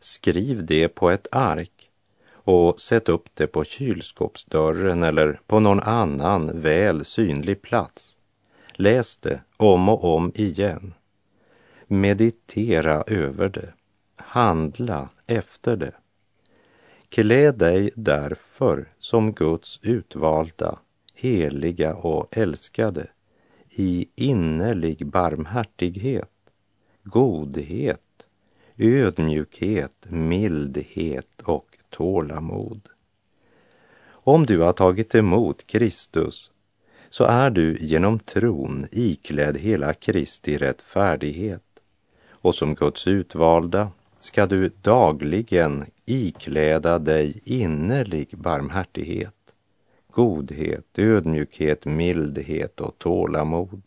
Skriv 0.00 0.66
det 0.66 0.88
på 0.88 1.10
ett 1.10 1.26
ark 1.32 1.90
och 2.32 2.80
sätt 2.80 3.08
upp 3.08 3.28
det 3.34 3.46
på 3.46 3.64
kylskåpsdörren 3.64 5.02
eller 5.02 5.40
på 5.46 5.60
någon 5.60 5.80
annan 5.80 6.60
väl 6.60 7.04
synlig 7.04 7.62
plats. 7.62 8.16
Läs 8.72 9.16
det 9.16 9.40
om 9.56 9.88
och 9.88 10.04
om 10.04 10.32
igen. 10.34 10.94
Meditera 11.86 13.04
över 13.06 13.48
det. 13.48 13.72
Handla 14.16 15.08
efter 15.26 15.76
det. 15.76 15.92
Klä 17.08 17.52
dig 17.52 17.90
därför 17.96 18.88
som 18.98 19.32
Guds 19.32 19.78
utvalda, 19.82 20.78
heliga 21.22 21.94
och 21.94 22.36
älskade 22.36 23.06
i 23.70 24.08
innerlig 24.14 25.06
barmhärtighet, 25.06 26.30
godhet, 27.02 28.26
ödmjukhet, 28.76 30.06
mildhet 30.08 31.40
och 31.44 31.66
tålamod. 31.90 32.88
Om 34.10 34.46
du 34.46 34.60
har 34.60 34.72
tagit 34.72 35.14
emot 35.14 35.66
Kristus 35.66 36.50
så 37.10 37.24
är 37.24 37.50
du 37.50 37.78
genom 37.80 38.18
tron 38.18 38.86
iklädd 38.90 39.56
hela 39.56 39.94
Kristi 39.94 40.58
rättfärdighet 40.58 41.62
och 42.30 42.54
som 42.54 42.74
Guds 42.74 43.06
utvalda 43.06 43.90
ska 44.18 44.46
du 44.46 44.70
dagligen 44.82 45.84
ikläda 46.04 46.98
dig 46.98 47.40
innerlig 47.44 48.38
barmhärtighet, 48.38 49.34
godhet, 50.12 50.98
ödmjukhet, 50.98 51.84
mildhet 51.84 52.80
och 52.80 52.98
tålamod. 52.98 53.82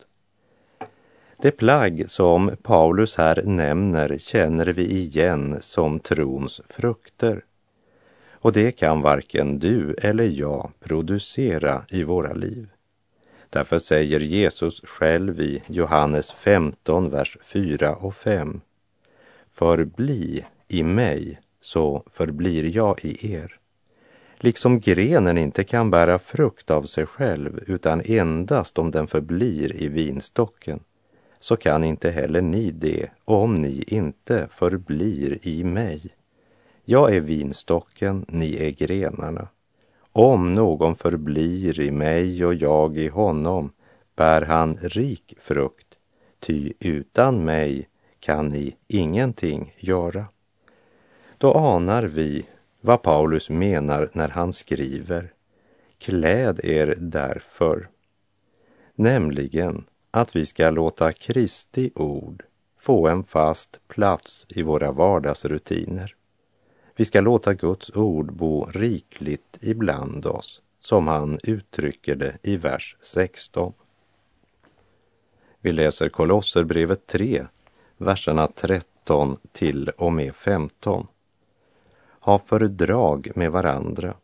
Det 1.42 1.50
plagg 1.50 2.04
som 2.06 2.50
Paulus 2.62 3.16
här 3.16 3.42
nämner 3.42 4.18
känner 4.18 4.66
vi 4.66 4.90
igen 4.90 5.56
som 5.60 6.00
trons 6.00 6.60
frukter. 6.68 7.44
Och 8.32 8.52
det 8.52 8.72
kan 8.72 9.00
varken 9.00 9.58
du 9.58 9.94
eller 9.94 10.24
jag 10.24 10.70
producera 10.80 11.84
i 11.88 12.02
våra 12.02 12.32
liv. 12.32 12.68
Därför 13.50 13.78
säger 13.78 14.20
Jesus 14.20 14.80
själv 14.84 15.40
i 15.40 15.62
Johannes 15.68 16.32
15, 16.32 17.10
vers 17.10 17.38
4 17.42 17.96
och 17.96 18.14
5. 18.14 18.60
Förbli 19.50 20.44
i 20.68 20.82
mig, 20.82 21.40
så 21.60 22.02
förblir 22.06 22.76
jag 22.76 23.04
i 23.04 23.32
er. 23.32 23.55
Liksom 24.38 24.80
grenen 24.80 25.38
inte 25.38 25.64
kan 25.64 25.90
bära 25.90 26.18
frukt 26.18 26.70
av 26.70 26.82
sig 26.82 27.06
själv, 27.06 27.60
utan 27.66 28.02
endast 28.04 28.78
om 28.78 28.90
den 28.90 29.06
förblir 29.06 29.82
i 29.82 29.88
vinstocken, 29.88 30.80
så 31.40 31.56
kan 31.56 31.84
inte 31.84 32.10
heller 32.10 32.40
ni 32.40 32.70
det 32.70 33.10
om 33.24 33.54
ni 33.54 33.84
inte 33.86 34.48
förblir 34.50 35.38
i 35.42 35.64
mig. 35.64 36.14
Jag 36.84 37.16
är 37.16 37.20
vinstocken, 37.20 38.26
ni 38.28 38.56
är 38.56 38.70
grenarna. 38.70 39.48
Om 40.12 40.52
någon 40.52 40.96
förblir 40.96 41.80
i 41.80 41.90
mig 41.90 42.44
och 42.44 42.54
jag 42.54 42.98
i 42.98 43.08
honom 43.08 43.70
bär 44.16 44.42
han 44.42 44.76
rik 44.76 45.34
frukt, 45.38 45.86
ty 46.40 46.72
utan 46.80 47.44
mig 47.44 47.88
kan 48.20 48.48
ni 48.48 48.76
ingenting 48.88 49.74
göra. 49.78 50.24
Då 51.38 51.52
anar 51.52 52.02
vi 52.02 52.46
vad 52.86 53.02
Paulus 53.02 53.50
menar 53.50 54.10
när 54.12 54.28
han 54.28 54.52
skriver 54.52 55.32
Kläd 55.98 56.60
er 56.64 56.96
därför, 57.00 57.88
nämligen 58.94 59.84
att 60.10 60.36
vi 60.36 60.46
ska 60.46 60.70
låta 60.70 61.12
Kristi 61.12 61.90
ord 61.94 62.42
få 62.78 63.08
en 63.08 63.24
fast 63.24 63.80
plats 63.88 64.46
i 64.48 64.62
våra 64.62 64.92
vardagsrutiner. 64.92 66.14
Vi 66.96 67.04
ska 67.04 67.20
låta 67.20 67.54
Guds 67.54 67.96
ord 67.96 68.32
bo 68.32 68.64
rikligt 68.64 69.58
ibland 69.60 70.26
oss, 70.26 70.62
som 70.78 71.08
han 71.08 71.38
uttrycker 71.42 72.14
det 72.14 72.38
i 72.42 72.56
vers 72.56 72.96
16. 73.02 73.72
Vi 75.60 75.72
läser 75.72 76.08
Kolosserbrevet 76.08 77.06
3, 77.06 77.46
verserna 77.96 78.46
13 78.46 79.36
till 79.52 79.88
och 79.88 80.12
med 80.12 80.34
15. 80.34 81.06
Ha 82.26 82.38
fördrag 82.38 83.30
med 83.34 83.52
varandra 83.52 84.14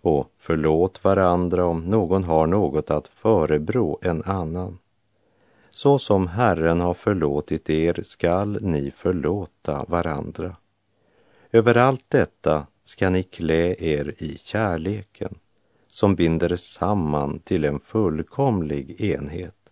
och 0.00 0.32
förlåt 0.38 1.04
varandra 1.04 1.64
om 1.64 1.84
någon 1.84 2.24
har 2.24 2.46
något 2.46 2.90
att 2.90 3.08
förebrå 3.08 3.98
en 4.02 4.22
annan. 4.22 4.78
Så 5.70 5.98
som 5.98 6.26
Herren 6.26 6.80
har 6.80 6.94
förlåtit 6.94 7.70
er 7.70 8.00
skall 8.02 8.58
ni 8.62 8.90
förlåta 8.90 9.84
varandra. 9.84 10.56
Över 11.52 11.76
allt 11.76 12.04
detta 12.08 12.66
ska 12.84 13.10
ni 13.10 13.22
klä 13.22 13.76
er 13.78 14.14
i 14.18 14.38
kärleken 14.38 15.38
som 15.86 16.14
binder 16.14 16.56
samman 16.56 17.38
till 17.38 17.64
en 17.64 17.80
fullkomlig 17.80 19.00
enhet. 19.00 19.70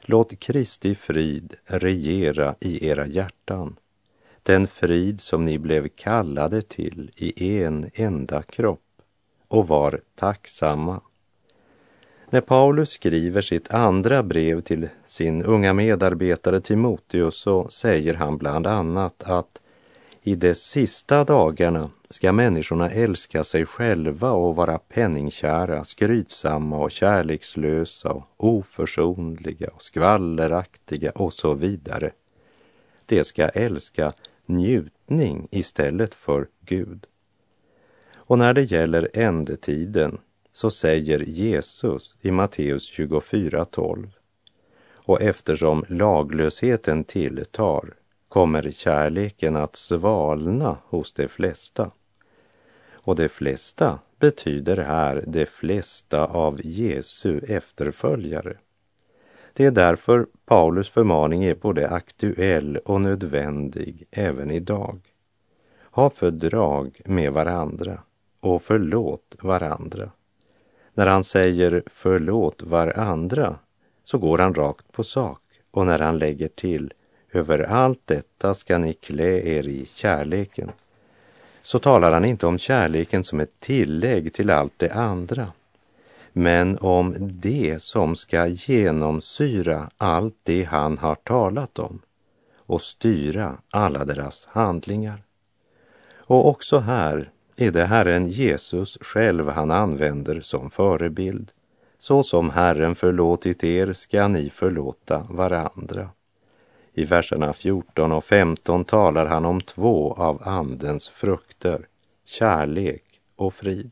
Låt 0.00 0.40
Kristi 0.40 0.94
frid 0.94 1.54
regera 1.64 2.54
i 2.60 2.86
era 2.86 3.06
hjärtan, 3.06 3.76
den 4.44 4.66
frid 4.66 5.20
som 5.20 5.44
ni 5.44 5.58
blev 5.58 5.88
kallade 5.88 6.62
till 6.62 7.10
i 7.16 7.62
en 7.62 7.90
enda 7.94 8.42
kropp 8.42 8.80
och 9.48 9.68
var 9.68 10.00
tacksamma. 10.14 11.00
När 12.30 12.40
Paulus 12.40 12.90
skriver 12.90 13.40
sitt 13.40 13.74
andra 13.74 14.22
brev 14.22 14.60
till 14.60 14.88
sin 15.06 15.42
unga 15.42 15.72
medarbetare 15.72 16.60
Timoteus 16.60 17.34
så 17.36 17.68
säger 17.68 18.14
han 18.14 18.38
bland 18.38 18.66
annat 18.66 19.22
att 19.22 19.60
i 20.22 20.34
de 20.34 20.54
sista 20.54 21.24
dagarna 21.24 21.90
ska 22.10 22.32
människorna 22.32 22.90
älska 22.90 23.44
sig 23.44 23.66
själva 23.66 24.30
och 24.30 24.56
vara 24.56 24.78
penningkära, 24.78 25.84
skrytsamma 25.84 26.78
och 26.78 26.90
kärlekslösa 26.90 28.12
och 28.12 28.24
oförsonliga 28.36 29.68
och 29.74 29.82
skvalleraktiga 29.82 31.10
och 31.10 31.32
så 31.32 31.54
vidare. 31.54 32.10
De 33.06 33.24
ska 33.24 33.48
älska 33.48 34.12
njutning 34.46 35.48
istället 35.50 36.14
för 36.14 36.48
Gud. 36.60 37.06
Och 38.14 38.38
när 38.38 38.54
det 38.54 38.62
gäller 38.62 39.10
ändetiden 39.14 40.18
så 40.52 40.70
säger 40.70 41.18
Jesus 41.18 42.16
i 42.20 42.30
Matteus 42.30 42.92
24.12 42.92 44.08
och 45.06 45.22
eftersom 45.22 45.84
laglösheten 45.88 47.04
tilltar 47.04 47.94
kommer 48.28 48.70
kärleken 48.70 49.56
att 49.56 49.76
svalna 49.76 50.76
hos 50.84 51.12
de 51.12 51.28
flesta. 51.28 51.90
Och 52.92 53.16
de 53.16 53.28
flesta 53.28 53.98
betyder 54.18 54.76
här 54.76 55.24
de 55.26 55.46
flesta 55.46 56.24
av 56.24 56.60
Jesu 56.64 57.38
efterföljare. 57.38 58.56
Det 59.56 59.64
är 59.64 59.70
därför 59.70 60.26
Paulus 60.46 60.90
förmaning 60.90 61.44
är 61.44 61.54
både 61.54 61.88
aktuell 61.88 62.76
och 62.76 63.00
nödvändig 63.00 64.06
även 64.10 64.50
idag. 64.50 65.00
Ha 65.90 66.10
fördrag 66.10 67.00
med 67.04 67.32
varandra 67.32 67.98
och 68.40 68.62
förlåt 68.62 69.36
varandra. 69.40 70.10
När 70.94 71.06
han 71.06 71.24
säger 71.24 71.82
förlåt 71.86 72.62
varandra 72.62 73.58
så 74.04 74.18
går 74.18 74.38
han 74.38 74.54
rakt 74.54 74.92
på 74.92 75.02
sak 75.02 75.40
och 75.70 75.86
när 75.86 75.98
han 75.98 76.18
lägger 76.18 76.48
till 76.48 76.92
över 77.32 77.58
allt 77.58 78.00
detta 78.04 78.54
ska 78.54 78.78
ni 78.78 78.92
klä 78.92 79.40
er 79.42 79.68
i 79.68 79.86
kärleken. 79.86 80.70
Så 81.62 81.78
talar 81.78 82.12
han 82.12 82.24
inte 82.24 82.46
om 82.46 82.58
kärleken 82.58 83.24
som 83.24 83.40
ett 83.40 83.60
tillägg 83.60 84.32
till 84.32 84.50
allt 84.50 84.72
det 84.76 84.90
andra, 84.90 85.52
men 86.36 86.78
om 86.78 87.14
det 87.18 87.82
som 87.82 88.16
ska 88.16 88.46
genomsyra 88.46 89.90
allt 89.96 90.36
det 90.42 90.64
han 90.64 90.98
har 90.98 91.14
talat 91.14 91.78
om 91.78 92.00
och 92.56 92.82
styra 92.82 93.56
alla 93.70 94.04
deras 94.04 94.48
handlingar. 94.50 95.22
Och 96.16 96.48
också 96.48 96.78
här 96.78 97.30
är 97.56 97.70
det 97.70 97.84
Herren 97.84 98.28
Jesus 98.28 98.98
själv 99.00 99.48
han 99.48 99.70
använder 99.70 100.40
som 100.40 100.70
förebild. 100.70 101.50
Så 101.98 102.22
som 102.22 102.50
Herren 102.50 102.94
förlåtit 102.94 103.64
er 103.64 103.92
ska 103.92 104.28
ni 104.28 104.50
förlåta 104.50 105.26
varandra. 105.30 106.08
I 106.92 107.04
verserna 107.04 107.52
14 107.52 108.12
och 108.12 108.24
15 108.24 108.84
talar 108.84 109.26
han 109.26 109.44
om 109.44 109.60
två 109.60 110.14
av 110.14 110.42
Andens 110.48 111.08
frukter, 111.08 111.86
kärlek 112.24 113.04
och 113.36 113.54
frid. 113.54 113.90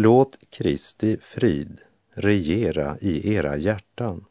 Låt 0.00 0.38
Kristi 0.50 1.16
frid 1.20 1.80
regera 2.14 2.98
i 3.00 3.34
era 3.34 3.56
hjärtan, 3.56 4.24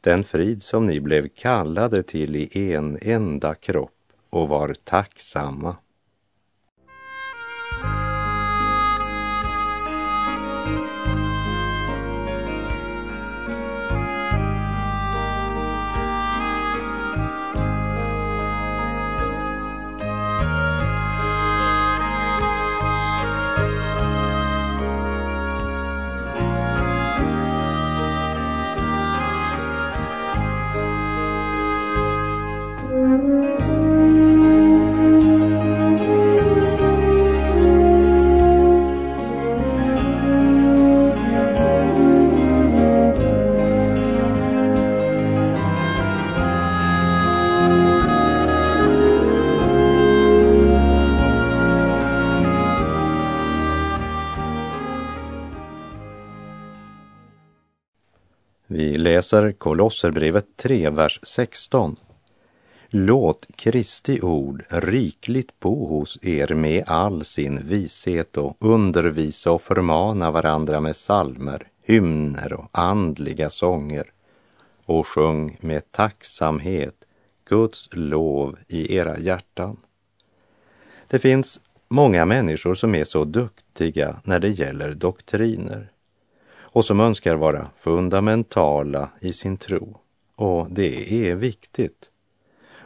den 0.00 0.24
frid 0.24 0.62
som 0.62 0.86
ni 0.86 1.00
blev 1.00 1.28
kallade 1.28 2.02
till 2.02 2.36
i 2.36 2.72
en 2.72 2.98
enda 3.02 3.54
kropp 3.54 4.12
och 4.30 4.48
var 4.48 4.74
tacksamma. 4.84 5.76
Vi 58.70 58.98
läser 58.98 59.52
Kolosserbrevet 59.52 60.46
3, 60.56 60.90
vers 60.90 61.20
16. 61.22 61.96
Låt 62.88 63.46
Kristi 63.56 64.20
ord 64.20 64.64
rikligt 64.68 65.60
bo 65.60 65.86
hos 65.86 66.18
er 66.22 66.54
med 66.54 66.84
all 66.86 67.24
sin 67.24 67.68
vishet 67.68 68.36
och 68.36 68.56
undervisa 68.60 69.52
och 69.52 69.60
förmana 69.60 70.30
varandra 70.30 70.80
med 70.80 70.96
salmer, 70.96 71.68
hymner 71.82 72.52
och 72.52 72.68
andliga 72.72 73.50
sånger 73.50 74.12
och 74.84 75.06
sjung 75.06 75.58
med 75.60 75.92
tacksamhet 75.92 76.94
Guds 77.44 77.88
lov 77.92 78.58
i 78.68 78.96
era 78.96 79.18
hjärtan. 79.18 79.76
Det 81.06 81.18
finns 81.18 81.60
många 81.88 82.24
människor 82.24 82.74
som 82.74 82.94
är 82.94 83.04
så 83.04 83.24
duktiga 83.24 84.20
när 84.24 84.38
det 84.38 84.48
gäller 84.48 84.94
doktriner 84.94 85.90
och 86.72 86.84
som 86.84 87.00
önskar 87.00 87.34
vara 87.34 87.70
fundamentala 87.76 89.10
i 89.20 89.32
sin 89.32 89.56
tro. 89.56 89.98
Och 90.34 90.66
det 90.70 91.12
är 91.30 91.34
viktigt. 91.34 92.10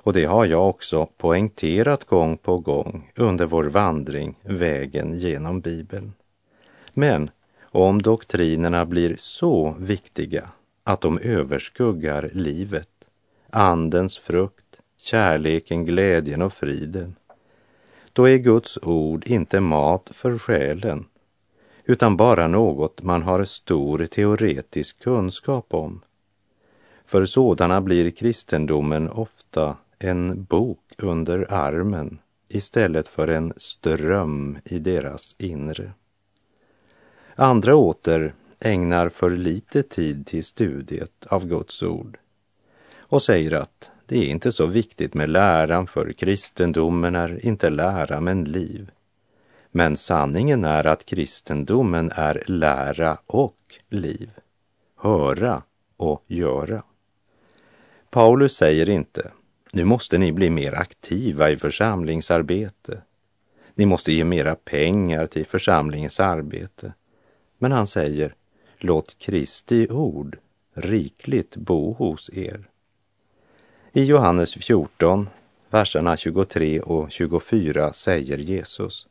Och 0.04 0.12
det 0.12 0.24
har 0.24 0.44
jag 0.44 0.68
också 0.68 1.06
poängterat 1.16 2.04
gång 2.04 2.36
på 2.36 2.58
gång 2.58 3.12
under 3.16 3.46
vår 3.46 3.64
vandring 3.64 4.38
vägen 4.42 5.18
genom 5.18 5.60
Bibeln. 5.60 6.12
Men 6.94 7.30
om 7.62 8.02
doktrinerna 8.02 8.86
blir 8.86 9.16
så 9.18 9.76
viktiga 9.78 10.48
att 10.84 11.00
de 11.00 11.18
överskuggar 11.18 12.30
livet, 12.32 12.88
andens 13.50 14.18
frukt, 14.18 14.80
kärleken, 14.96 15.84
glädjen 15.84 16.42
och 16.42 16.52
friden, 16.52 17.16
då 18.12 18.28
är 18.28 18.36
Guds 18.36 18.78
ord 18.82 19.26
inte 19.26 19.60
mat 19.60 20.10
för 20.12 20.38
själen 20.38 21.04
utan 21.84 22.16
bara 22.16 22.48
något 22.48 23.02
man 23.02 23.22
har 23.22 23.44
stor 23.44 24.06
teoretisk 24.06 25.02
kunskap 25.02 25.74
om. 25.74 26.00
För 27.04 27.26
sådana 27.26 27.80
blir 27.80 28.10
kristendomen 28.10 29.08
ofta 29.10 29.76
en 29.98 30.44
bok 30.44 30.94
under 30.98 31.52
armen 31.52 32.18
istället 32.48 33.08
för 33.08 33.28
en 33.28 33.52
ström 33.56 34.58
i 34.64 34.78
deras 34.78 35.34
inre. 35.38 35.92
Andra 37.34 37.76
åter 37.76 38.34
ägnar 38.60 39.08
för 39.08 39.30
lite 39.30 39.82
tid 39.82 40.26
till 40.26 40.44
studiet 40.44 41.26
av 41.26 41.46
Guds 41.46 41.82
ord 41.82 42.18
och 42.96 43.22
säger 43.22 43.52
att 43.52 43.90
det 44.06 44.18
är 44.18 44.28
inte 44.28 44.52
så 44.52 44.66
viktigt 44.66 45.14
med 45.14 45.28
läran 45.28 45.86
för 45.86 46.12
kristendomen 46.12 47.16
är 47.16 47.46
inte 47.46 47.70
lära 47.70 48.20
men 48.20 48.44
liv. 48.44 48.90
Men 49.74 49.96
sanningen 49.96 50.64
är 50.64 50.86
att 50.86 51.04
kristendomen 51.04 52.10
är 52.14 52.42
lära 52.46 53.18
och 53.26 53.78
liv, 53.88 54.30
höra 54.96 55.62
och 55.96 56.24
göra. 56.26 56.82
Paulus 58.10 58.56
säger 58.56 58.88
inte, 58.88 59.30
nu 59.72 59.84
måste 59.84 60.18
ni 60.18 60.32
bli 60.32 60.50
mer 60.50 60.74
aktiva 60.74 61.50
i 61.50 61.56
församlingsarbete. 61.56 63.02
Ni 63.74 63.86
måste 63.86 64.12
ge 64.12 64.24
mera 64.24 64.54
pengar 64.54 65.26
till 65.26 65.46
församlingens 65.46 66.20
arbete. 66.20 66.92
Men 67.58 67.72
han 67.72 67.86
säger, 67.86 68.34
låt 68.78 69.18
Kristi 69.18 69.88
ord 69.90 70.38
rikligt 70.74 71.56
bo 71.56 71.92
hos 71.92 72.30
er. 72.32 72.68
I 73.92 74.04
Johannes 74.04 74.54
14, 74.54 75.28
verserna 75.70 76.16
23 76.16 76.80
och 76.80 77.10
24 77.10 77.92
säger 77.92 78.38
Jesus, 78.38 79.08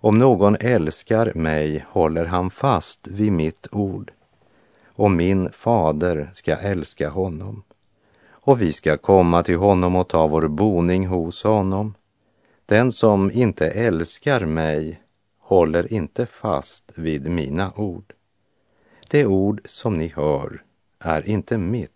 om 0.00 0.18
någon 0.18 0.56
älskar 0.60 1.32
mig 1.34 1.86
håller 1.88 2.24
han 2.24 2.50
fast 2.50 3.06
vid 3.06 3.32
mitt 3.32 3.68
ord 3.72 4.12
och 4.86 5.10
min 5.10 5.52
fader 5.52 6.30
ska 6.32 6.56
älska 6.56 7.08
honom 7.08 7.62
och 8.30 8.62
vi 8.62 8.72
ska 8.72 8.96
komma 8.96 9.42
till 9.42 9.56
honom 9.56 9.96
och 9.96 10.08
ta 10.08 10.26
vår 10.26 10.48
boning 10.48 11.06
hos 11.06 11.44
honom. 11.44 11.94
Den 12.66 12.92
som 12.92 13.30
inte 13.30 13.70
älskar 13.70 14.46
mig 14.46 15.02
håller 15.38 15.92
inte 15.92 16.26
fast 16.26 16.92
vid 16.94 17.30
mina 17.30 17.72
ord. 17.76 18.12
Det 19.08 19.26
ord 19.26 19.60
som 19.64 19.96
ni 19.96 20.08
hör 20.16 20.62
är 20.98 21.28
inte 21.28 21.58
mitt 21.58 21.90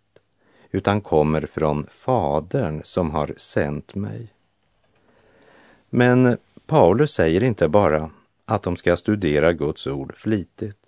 utan 0.71 1.01
kommer 1.01 1.47
från 1.47 1.87
Fadern 1.91 2.81
som 2.85 3.11
har 3.11 3.35
sänt 3.37 3.95
mig. 3.95 4.33
Men 5.91 6.37
Paulus 6.67 7.13
säger 7.13 7.43
inte 7.43 7.69
bara 7.69 8.11
att 8.45 8.63
de 8.63 8.77
ska 8.77 8.97
studera 8.97 9.53
Guds 9.53 9.87
ord 9.87 10.15
flitigt, 10.17 10.79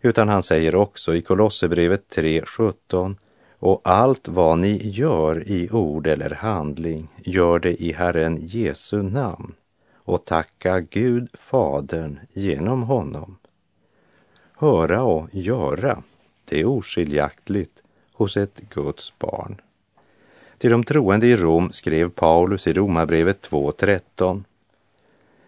utan 0.00 0.28
han 0.28 0.42
säger 0.42 0.74
också 0.74 1.14
i 1.14 1.22
Kolosserbrevet 1.22 2.16
3.17 2.16 3.16
och 3.58 3.80
allt 3.84 4.28
vad 4.28 4.58
ni 4.58 4.88
gör 4.88 5.48
i 5.48 5.70
ord 5.70 6.06
eller 6.06 6.30
handling, 6.30 7.08
gör 7.24 7.58
det 7.58 7.82
i 7.82 7.92
Herren 7.92 8.38
Jesu 8.40 9.02
namn 9.02 9.54
och 9.94 10.24
tacka 10.24 10.80
Gud 10.80 11.28
Fadern 11.34 12.20
genom 12.32 12.82
honom. 12.82 13.36
Höra 14.56 15.02
och 15.02 15.28
göra, 15.32 16.02
det 16.44 16.60
är 16.60 16.64
oskiljaktigt 16.64 17.82
hos 18.12 18.36
ett 18.36 18.60
Guds 18.74 19.18
barn. 19.18 19.60
Till 20.58 20.70
de 20.70 20.84
troende 20.84 21.26
i 21.26 21.36
Rom 21.36 21.72
skrev 21.72 22.10
Paulus 22.10 22.66
i 22.66 22.72
Romarbrevet 22.72 23.48
2.13 23.50 24.44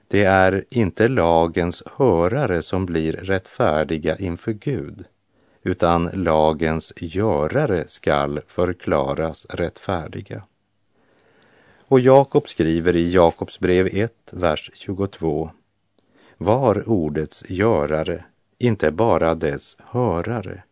det 0.08 0.24
är 0.24 0.64
inte 0.70 1.08
lagens 1.08 1.82
hörare 1.96 2.62
som 2.62 2.86
blir 2.86 3.12
rättfärdiga 3.12 4.16
inför 4.16 4.52
Gud, 4.52 5.04
utan 5.62 6.10
lagens 6.12 6.92
görare 6.96 7.84
skall 7.88 8.40
förklaras 8.46 9.46
rättfärdiga. 9.50 10.42
Och 11.88 12.00
Jakob 12.00 12.48
skriver 12.48 12.96
i 12.96 13.12
Jakobs 13.12 13.58
brev 13.60 13.88
1, 13.92 14.12
vers 14.30 14.70
22. 14.74 15.50
Var 16.36 16.88
ordets 16.88 17.44
görare, 17.48 18.24
inte 18.58 18.90
bara 18.90 19.34
dess 19.34 19.76
hörare, 19.78 20.62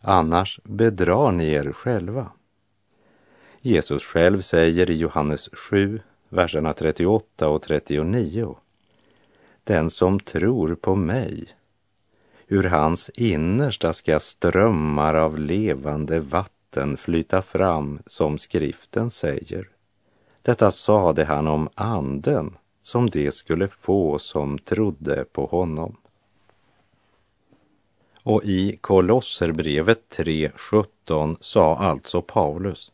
annars 0.00 0.60
bedrar 0.64 1.32
ni 1.32 1.52
er 1.52 1.72
själva. 1.72 2.32
Jesus 3.60 4.04
själv 4.04 4.40
säger 4.40 4.90
i 4.90 4.96
Johannes 4.96 5.48
7, 5.52 6.00
verserna 6.30 6.72
38 6.72 7.48
och 7.48 7.62
39. 7.62 8.56
Den 9.64 9.90
som 9.90 10.20
tror 10.20 10.74
på 10.74 10.94
mig, 10.94 11.48
ur 12.48 12.62
hans 12.62 13.10
innersta 13.10 13.92
ska 13.92 14.20
strömmar 14.20 15.14
av 15.14 15.38
levande 15.38 16.20
vatten 16.20 16.96
flyta 16.96 17.42
fram, 17.42 17.98
som 18.06 18.38
skriften 18.38 19.10
säger. 19.10 19.68
Detta 20.42 20.70
sade 20.70 21.24
han 21.24 21.46
om 21.46 21.68
anden 21.74 22.56
som 22.80 23.10
de 23.10 23.30
skulle 23.30 23.68
få 23.68 24.18
som 24.18 24.58
trodde 24.58 25.24
på 25.24 25.46
honom. 25.46 25.96
Och 28.22 28.44
i 28.44 28.76
Kolosserbrevet 28.80 30.00
3.17 30.10 31.36
sa 31.40 31.76
alltså 31.76 32.22
Paulus, 32.22 32.92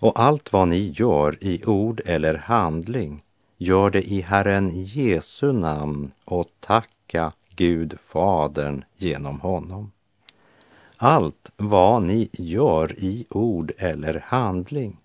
och 0.00 0.20
allt 0.20 0.52
vad 0.52 0.68
ni 0.68 0.92
gör 0.94 1.44
i 1.44 1.64
ord 1.66 2.00
eller 2.04 2.34
handling, 2.34 3.22
gör 3.56 3.90
det 3.90 4.02
i 4.02 4.20
Herren 4.20 4.70
Jesu 4.74 5.52
namn 5.52 6.10
och 6.24 6.48
tacka 6.60 7.32
Gud 7.56 7.94
Fadern 8.00 8.84
genom 8.96 9.40
honom. 9.40 9.92
Allt 10.96 11.50
vad 11.56 12.02
ni 12.02 12.28
gör 12.32 12.92
i 12.98 13.26
ord 13.30 13.72
eller 13.78 14.24
handling. 14.26 14.96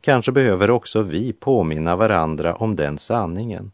Kanske 0.00 0.32
behöver 0.32 0.70
också 0.70 1.02
vi 1.02 1.32
påminna 1.32 1.96
varandra 1.96 2.54
om 2.54 2.76
den 2.76 2.98
sanningen, 2.98 3.72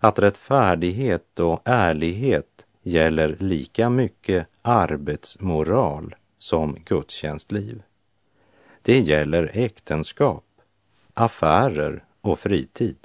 att 0.00 0.18
rättfärdighet 0.18 1.40
och 1.40 1.62
ärlighet 1.64 2.66
gäller 2.82 3.36
lika 3.40 3.90
mycket 3.90 4.46
arbetsmoral 4.62 6.14
som 6.36 6.76
gudstjänstliv. 6.84 7.82
Det 8.86 9.00
gäller 9.00 9.50
äktenskap, 9.54 10.44
affärer 11.14 12.04
och 12.20 12.38
fritid. 12.38 12.96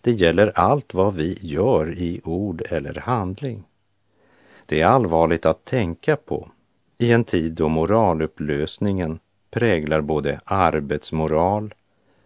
Det 0.00 0.12
gäller 0.12 0.52
allt 0.54 0.94
vad 0.94 1.14
vi 1.14 1.38
gör 1.40 1.98
i 1.98 2.20
ord 2.24 2.62
eller 2.70 2.94
handling. 2.94 3.64
Det 4.66 4.80
är 4.80 4.86
allvarligt 4.86 5.46
att 5.46 5.64
tänka 5.64 6.16
på 6.16 6.50
i 6.98 7.12
en 7.12 7.24
tid 7.24 7.52
då 7.52 7.68
moralupplösningen 7.68 9.18
präglar 9.50 10.00
både 10.00 10.40
arbetsmoral, 10.44 11.74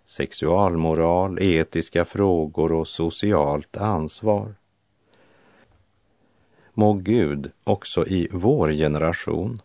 sexualmoral, 0.05 1.39
etiska 1.43 2.05
frågor 2.05 2.73
och 2.73 2.89
socialt 2.89 3.77
ansvar. 3.77 4.55
Må 6.75 6.93
Gud 6.93 7.51
också 7.65 8.07
i 8.07 8.29
vår 8.33 8.71
generation 8.71 9.63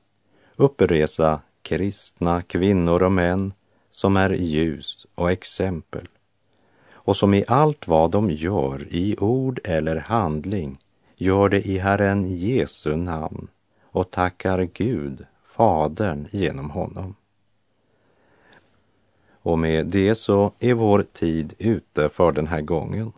uppresa 0.56 1.42
kristna 1.62 2.42
kvinnor 2.42 3.04
och 3.04 3.12
män 3.12 3.54
som 3.90 4.18
är 4.18 4.30
ljus 4.30 5.08
och 5.16 5.32
exempel 5.32 6.08
och 7.04 7.18
som 7.18 7.34
i 7.34 7.46
allt 7.48 7.88
vad 7.88 8.12
de 8.12 8.30
gör 8.30 8.88
i 8.90 9.16
ord 9.20 9.60
eller 9.64 9.96
handling 9.96 10.78
gör 11.16 11.50
det 11.50 11.68
i 11.68 11.78
Herren 11.78 12.38
Jesu 12.38 12.96
namn 12.96 13.48
och 13.84 14.12
tackar 14.12 14.70
Gud, 14.74 15.26
Fadern, 15.44 16.28
genom 16.32 16.70
honom. 16.70 17.16
Och 19.42 19.60
med 19.60 19.88
det 19.88 20.16
så 20.16 20.52
är 20.60 20.74
vår 20.74 21.06
tid 21.14 21.54
ute 21.58 22.10
för 22.10 22.32
den 22.32 22.48
här 22.48 22.62
gången. 22.62 23.12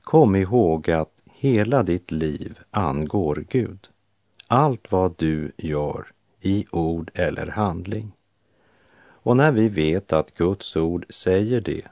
Kom 0.00 0.36
ihåg 0.36 0.90
att 0.90 1.22
hela 1.24 1.82
ditt 1.82 2.10
liv 2.10 2.58
angår 2.70 3.44
Gud. 3.48 3.88
Allt 4.46 4.92
vad 4.92 5.14
du 5.16 5.52
gör 5.56 6.12
i 6.40 6.66
ord 6.70 7.10
eller 7.14 7.46
handling. 7.46 8.12
Och 9.00 9.36
när 9.36 9.52
vi 9.52 9.68
vet 9.68 10.12
att 10.12 10.34
Guds 10.34 10.76
ord 10.76 11.06
säger 11.08 11.60
det, 11.60 11.86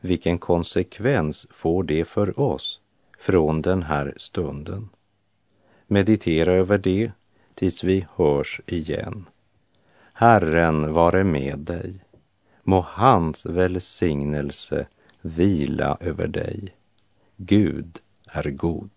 vilken 0.00 0.38
konsekvens 0.38 1.46
får 1.50 1.82
det 1.82 2.04
för 2.04 2.40
oss 2.40 2.80
från 3.18 3.62
den 3.62 3.82
här 3.82 4.14
stunden? 4.16 4.88
Meditera 5.86 6.52
över 6.52 6.78
det 6.78 7.12
tills 7.54 7.84
vi 7.84 8.06
hörs 8.14 8.60
igen. 8.66 9.28
Herren 10.12 10.92
vare 10.92 11.24
med 11.24 11.58
dig. 11.58 12.04
Må 12.62 12.80
hans 12.88 13.46
välsignelse 13.46 14.86
vila 15.20 15.96
över 16.00 16.26
dig. 16.26 16.76
Gud 17.36 17.98
är 18.26 18.50
god. 18.50 18.90